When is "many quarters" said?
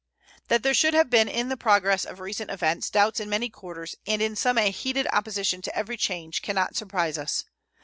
3.29-3.93